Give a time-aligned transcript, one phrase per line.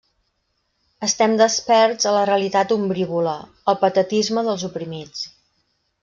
[1.07, 3.33] Estem desperts a la realitat ombrívola,
[3.73, 5.27] al patetisme dels oprimits.